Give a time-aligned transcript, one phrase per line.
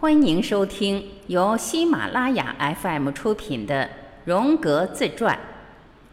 [0.00, 3.82] 欢迎收听由喜马拉雅 FM 出品的
[4.24, 5.34] 《荣格自传》，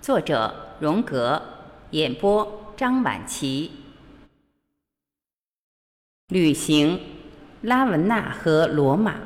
[0.04, 1.40] 作者荣格，
[1.92, 3.70] 演播张晚琪。
[6.30, 7.00] 旅行，
[7.62, 9.18] 拉文纳和罗马。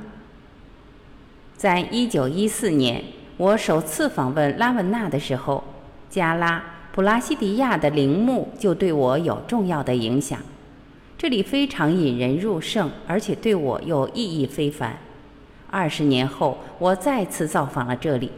[1.55, 3.01] 在一九一四年，
[3.37, 5.63] 我首次访问拉文纳的时候，
[6.09, 10.37] 加拉普拉西迪亚的陵墓就对我有重要的影响。
[11.19, 14.97] 这里非常引人入胜，而且对我又意义非凡。
[15.69, 18.31] 二十年后，我再次造访了这里，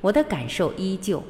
[0.00, 1.20] 我的感受依旧。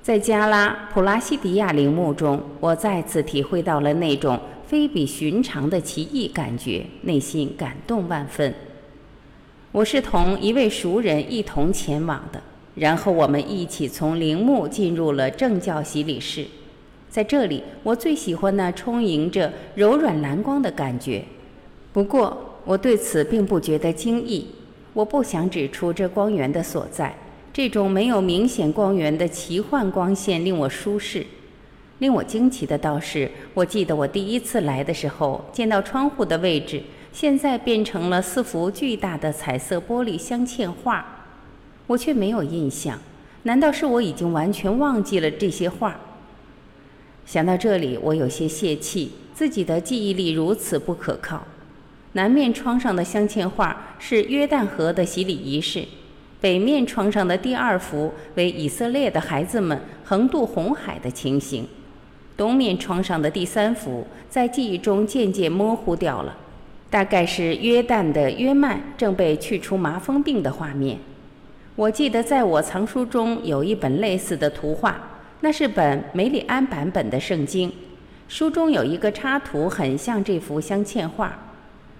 [0.00, 8.54] 在加拉普拉西迪亚陵墓中，我再次体会到了那种非比寻常的奇异感觉，内心感动万分。
[9.72, 12.40] 我是同一位熟人一同前往的，
[12.76, 16.46] 然后我们一起从陵墓进入了正教洗礼室。
[17.10, 21.24] 在这里，我最喜欢那充盈着柔软蓝光的感觉。
[21.92, 24.46] 不过，我对此并不觉得惊异。
[24.92, 27.12] 我不想指出这光源的所在。
[27.52, 31.26] 这种没有明显光源的奇幻光线令我舒适。
[31.98, 36.80] 令我惊奇的倒是，我记得我第一次来的时候，见到窗户的位置
[37.12, 41.04] 现在变成了四幅巨大的彩色玻璃镶嵌画，
[41.88, 42.96] 我却没有印象。
[43.42, 45.98] 难道是我已经完全忘记了这些画？
[47.30, 51.40] 想到这里，我有些泄气，自己的记忆力如此不可靠。
[52.14, 55.84] 南面窗上的镶嵌画是约旦河的洗礼仪式，
[56.40, 61.68] 北面窗上的第二幅为以色列的孩子们横渡红海的情形，
[62.36, 66.36] 东面窗上的第三幅在记忆中渐渐模糊掉了，
[66.90, 70.98] 大概是约旦的约曼正被去除麻风病的画面。
[71.76, 75.09] 我记得在我藏书中有一本类似的图画。
[75.42, 77.72] 那是本梅里安版本的圣经，
[78.28, 81.36] 书中有一个插图，很像这幅镶嵌画。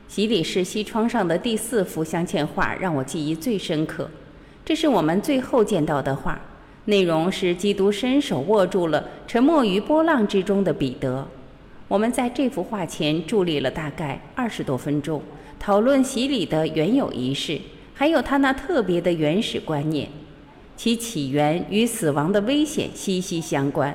[0.06, 4.10] 洗礼室西窗上的第四幅镶嵌画让我记忆最深刻。
[4.62, 6.38] 这是我们最后见到的画，
[6.84, 11.26] 内容是基督伸手握住了沉没于波浪之中的彼得。
[11.88, 15.22] 我们在这幅画前伫立了大概二十多分钟，
[15.59, 17.59] 讨论洗礼的原有仪式，
[17.94, 20.06] 还有他那特别的原始观念。
[20.82, 23.94] 其起源与死亡的危险息息相关，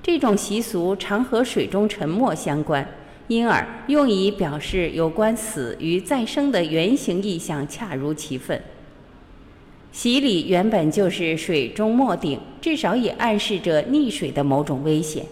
[0.00, 2.86] 这种习俗常和水中沉没相关，
[3.26, 8.62] 因而用以表示有关死与再生的原型意象恰如其分。
[9.90, 15.26] 洗礼原本就是水中没顶，至少也暗示着溺水的某种危险。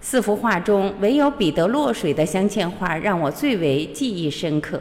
[0.00, 4.80] 四幅画中，唯有彼得落水的镶嵌画让我最为记忆深刻。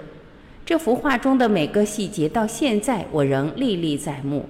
[0.65, 4.45] 这幅画中的每个细节，到现在我仍历历在目。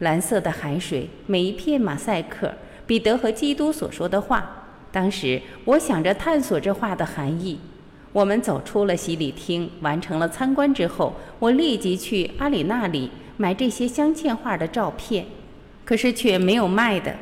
[0.00, 2.54] 蓝色的海水，每一片马赛克，
[2.86, 4.66] 彼得和基督所说的话。
[4.92, 7.58] 当时我想着探索这话的含义。
[8.12, 15.26] 我们走出了洗礼厅，完成了参观之后，我立即去阿里那里买这些镶嵌画的照片，
[15.84, 17.14] 可是却没有卖的，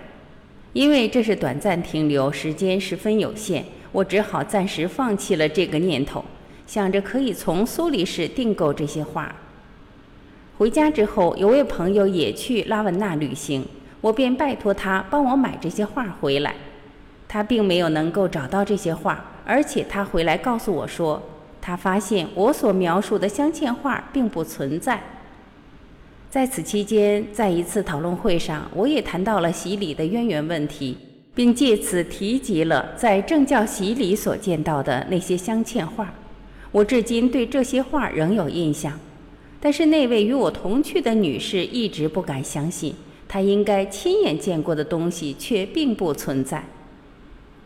[0.72, 3.64] 因为这是短暂停留，时间十分有限。
[3.90, 6.24] 我只好暂时放弃了这个念头，
[6.66, 9.34] 想着可以从苏黎世订购这些画。
[10.58, 13.62] 回家之后，有位朋友也去拉文纳旅行，
[14.00, 16.54] 我便拜托他帮我买这些画回来。
[17.28, 21.22] 他并没有能够找到这些画，而且他回来告诉我说，
[21.60, 25.02] 他发现我所描述的镶嵌画并不存在。
[26.30, 30.96] 在此期间，在一次讨论会上，我也谈到了洗礼的渊源问题，
[31.34, 36.10] 并借此提及了在政教洗礼所见到的那些镶嵌画。
[36.72, 38.98] 我至今对这些画仍有印象。
[39.60, 42.94] 但是那位与我同去的女士一直不敢相信，
[43.26, 46.64] 她应该亲眼见过的东西却并不存在。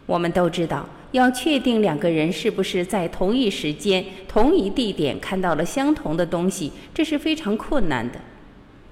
[0.07, 8.19] 我们都知道，要确定两个人是不是在同一时间、同一地点看到了相同的东西，这是非常困难的。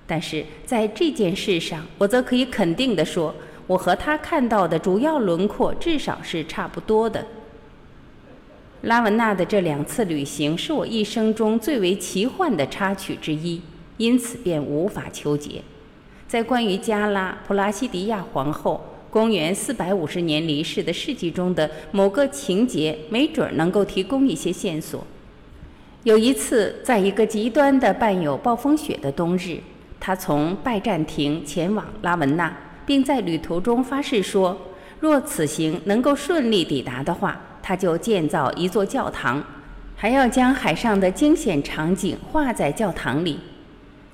[0.07, 3.35] 但是在这件事上，我则可以肯定地说，
[3.67, 7.27] 我和他看到的主要轮廓至少是差不多的。
[8.83, 13.61] 拉文纳的这两次旅行是我一生中最为奇幻的插曲之一，
[13.97, 15.63] 因此便无法求解。
[16.29, 18.81] 在关于加拉普拉西迪亚皇后
[19.11, 25.05] 公元四百五十年离世的事迹中的某个情节，没准能够提供一些线索。
[26.05, 29.59] 有一次，在一个极端的伴有暴风雪的冬日，
[29.99, 32.57] 他从拜占庭前往拉文纳，
[32.87, 34.57] 并在旅途中发誓说，
[35.01, 37.41] 若此行能够顺利抵达的话。
[37.69, 39.45] 他就建造一座教堂，
[39.95, 43.39] 还要将海上的惊险场景画在教堂里。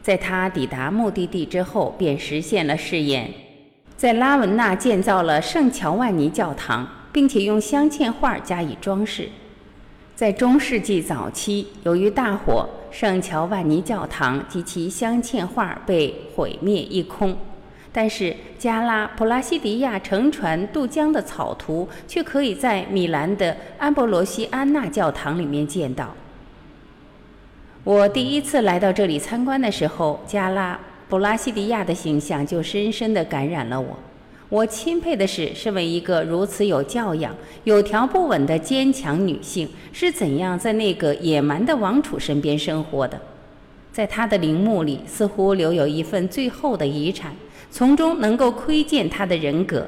[0.03, 3.31] 在他抵达目的地之后，便实现了誓言，
[3.97, 9.29] 在拉文纳建造了圣乔万尼教堂，并且用镶嵌画加以装饰。
[10.17, 17.37] 在中世纪早期，由于大火，圣乔万尼教堂及其镶嵌画被毁灭一空。
[17.97, 26.13] 但是，加拉普拉西迪亚乘船渡江的草图却可以在米兰的安博罗西安娜教堂里面见到。
[27.85, 30.77] 我第一次来到这里参观的时候，加拉
[31.09, 33.97] 普拉西迪亚的形象就深深地感染了我。
[34.49, 37.33] 我钦佩的是，身为一个如此有教养、
[37.63, 43.21] 有条不紊的坚强女性，是怎样在那个野蛮的王储身边生活的。
[43.93, 47.33] 在她的陵墓里，似乎留有一份最后的遗产，
[47.71, 49.87] 从中能够窥见她的人格。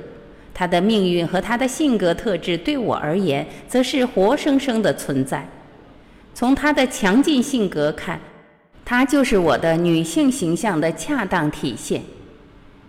[0.52, 5.46] 她的命运和她的性格特质，对我而言，则是活生生的存在。
[6.34, 8.18] 从她的强劲性格看，
[8.84, 12.02] 她就是我的女性形象的恰当体现。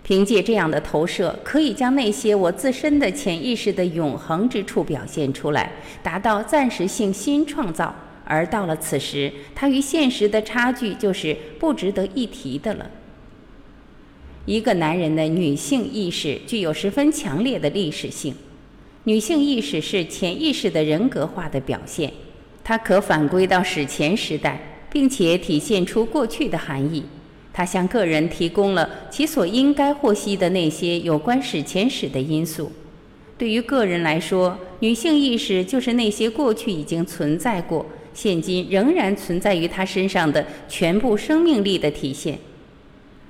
[0.03, 5.69] 凭借这样的投射，可以将那些我自身的潜意识的永恒之处表现出来，
[6.01, 7.93] 达到暂时性新创造。
[8.23, 12.89] 而到了此时，它与现实的差距就是不值得一提的了。
[14.47, 18.33] 一个男人的女性意识具有十分强烈的历史性，
[19.03, 22.09] 女性意识是潜意识的人格化的表现，
[22.63, 24.57] 它可反归到史前时代，
[24.89, 27.03] 并且体现出过去的含义。
[27.51, 32.71] 它向个人提供了其所应该获悉的那些有关史前史的因素。
[33.37, 42.39] 对于个人来说，女性意识就是那些过去已经存在过、现今仍然存在于他身上的全部生命力的体现。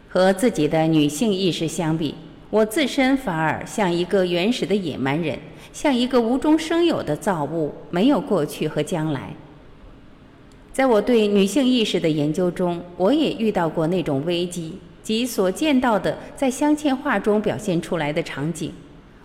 [0.09, 2.15] 和自己的女性意识相比，
[2.49, 5.37] 我自身反而像一个原始的野蛮人，
[5.73, 9.33] 像一个无中生有的造物，没有过去和将来。
[10.71, 18.71] 在我对女性意识的研究中，我也遇到过那种危机，即所见到的在镶嵌画中表现出来的场景。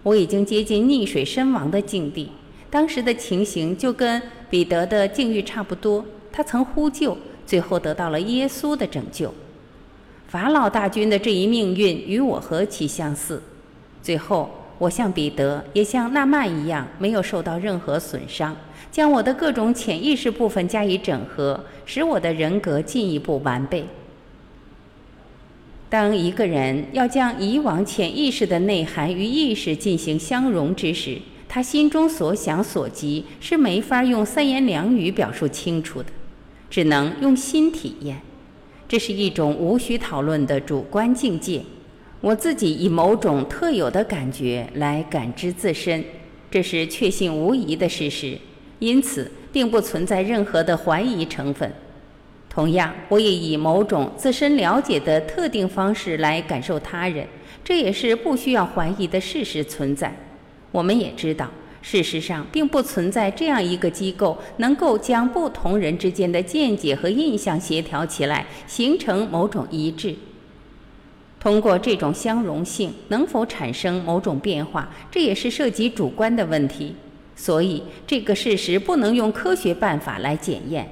[0.03, 2.29] 我已经接近溺水身亡的境地，
[2.71, 4.21] 当时的情形就跟
[4.51, 6.05] 彼得的境遇差不多。
[6.33, 9.33] 他曾呼救，最后得到了耶稣的拯救。
[10.33, 13.43] 法老大军的这一命运与我何其相似！
[14.03, 18.57] 最后，我像彼得，也像纳曼一样，没有受到任何损伤。
[18.91, 23.85] 将我的各种潜意识部分加以整合，使我的人格进一步完备。
[25.91, 36.09] 当一个人要将以往潜意识的内涵与意识进行相融之时，他心中所想所及是没法用三言两语表述清楚的，
[36.71, 38.23] 只能用心体验。
[38.93, 41.63] 这是一种无需讨论的主观境界。
[42.21, 46.05] 我自己以某种特有的感觉来感知自身，
[46.51, 48.37] 这是确信无疑的事实。
[48.81, 51.73] 因此，并不存在任何的怀疑成分。
[52.51, 57.27] 同样，我也以某种自身了解的特定方式来感受他人，
[57.65, 60.15] 这也是不需要怀疑的事实存在。
[60.71, 61.51] 我们也知道，
[61.83, 70.15] 事实上并不存在这样一个机构能够将不同人之间的见解和印象协调起来，形成某种一致。
[71.41, 76.95] 通过这种相容性，能否产生某种变化，这也是涉及主观的问题。
[77.35, 80.89] 所以，这个事实不能用科学办法来检验，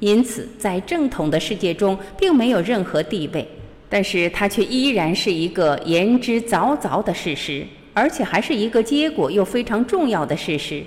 [0.00, 3.46] 因此在正统的世界中并没有任何地位。
[3.88, 10.82] 但是，它却依然是一个言之凿凿的事实，而且还是一个结果又非常重要的事实。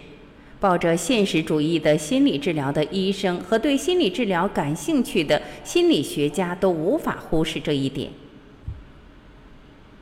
[0.59, 8.09] 抱着现实主义的心理治疗的医生和对心理治疗感兴趣的心理学家都无法忽视这一点。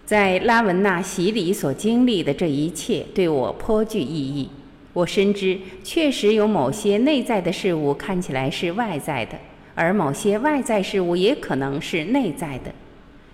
[0.05, 4.49] 在拉文纳洗礼所经历的这一切，对我颇具意义。
[4.93, 9.37] 我深知，确实有某些内在的事物看起来是外在的，
[9.75, 12.71] 而某些外在事物也可能是内在的。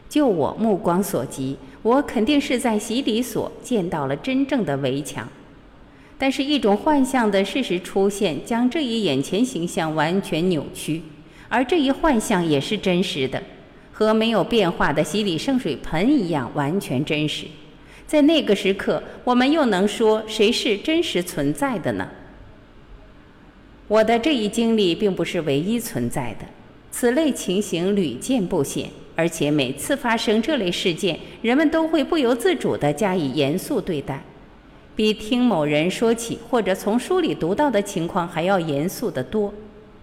[0.10, 5.28] 就我目光所及，我肯定是在洗礼所见到了真正的围墙。
[6.18, 11.02] 但是，一种幻象的事实出现，将这一眼前形象完全扭曲，
[11.50, 13.42] 而这一幻象也是真实的，
[13.92, 17.48] 和没有变化的洗礼圣水盆一样，完全真实。
[18.06, 22.08] 在那个时刻，我们又能说谁是真实存在的呢？
[23.88, 26.46] 我的这一经历并不是唯一存在的，
[26.92, 34.24] 此类情形屡见不鲜，而且每次发生这类事件，人们都会不由自主地加以严肃对待，
[34.96, 39.54] 比听某人说起或者从书里读到的情况还要严肃得多。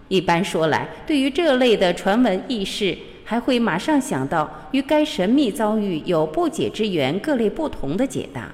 [0.07, 8.51] 一般说来，对于这类的传闻轶事，还会马上想到与该神秘遭遇有不解之缘各类不同的解答。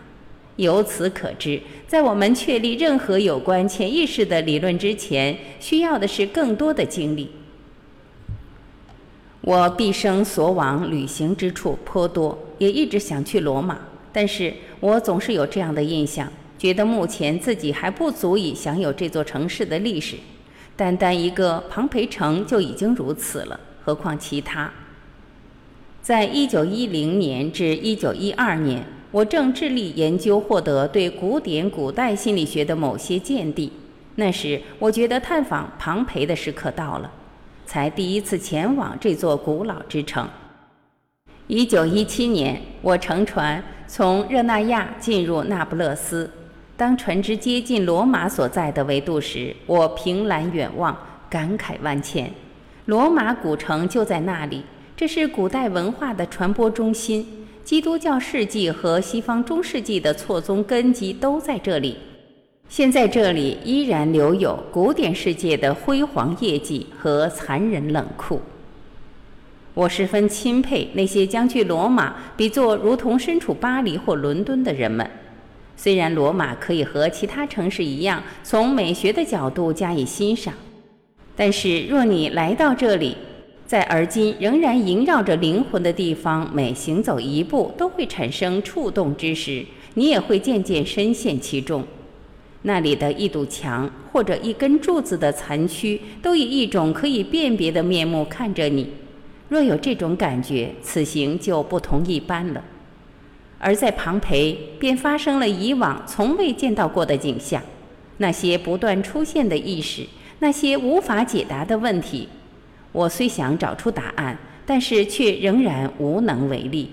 [0.58, 7.30] 由此可知，在我们确立任何有关潜意识的理论之前，需要的是更多的经历。
[9.46, 13.78] 我毕生所往旅行之处颇多，也一直想去罗马，
[14.12, 20.16] 但是我总是有这样的印象，觉得目前自己还不足以享有这座城市的历史。
[20.76, 24.72] 单单一个庞培城就已经如此了，何况其他？
[26.02, 33.72] 在一九一零年至一九一二年，我正致力研究获得对古典古代心理学的某些见地。
[34.16, 37.12] 那时，我觉得探访庞培的时刻到了，
[37.66, 40.28] 才第一次前往这座古老之城。
[41.48, 46.30] 一九一七年，我乘船从热那亚进入那不勒斯。
[46.78, 50.98] 当船只接近罗马所在的维度时，我凭栏远望，
[51.30, 52.30] 感慨万千。
[52.86, 54.64] 罗马古城就在那里，
[54.96, 61.98] 这是古代文化的传播中心，基督教世纪和西方中世纪的错综根基都在这里。
[62.68, 68.42] 现在这里依然留有古典世界的辉煌业绩和残忍冷酷。
[69.74, 75.10] 我十分钦佩那些将去罗马比作如同身处巴黎或伦敦的人们。
[75.78, 80.54] 虽然罗马可以和其他城市一样从美学的角度加以欣赏，
[81.36, 83.16] 但是若你来到这里，
[83.66, 91.86] 在而今仍然萦绕着灵魂的地方，每行走一步都会产生触动之时，你也会渐渐深陷其中。
[92.68, 98.90] 那里的一堵墙或者一根柱子的残躯，都以一种可以辨别的面目看着你。
[99.50, 102.64] 若有这种感觉，此行就不同一般了。
[103.60, 107.62] 而在庞培，便发生了以往从未见到过的景象，
[108.18, 110.04] 那些不断出现的意识，
[110.40, 112.28] 那些无法解答的问题。
[112.92, 116.90] 我虽想找出答案，但是却仍然无能为力。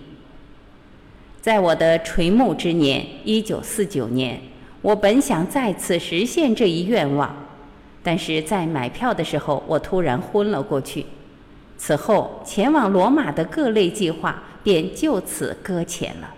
[1.41, 4.38] 在我的垂暮之年，一九四九年，
[4.82, 7.34] 我本想再次实现这一愿望，
[8.02, 11.06] 但是在买票的时候，我突然昏了过去。
[11.78, 16.34] 此后，前往罗马的各类计划便就此搁浅了。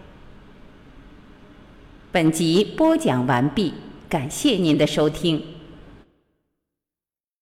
[2.13, 3.73] 本集播讲完毕，
[4.09, 5.43] 感谢您的收听。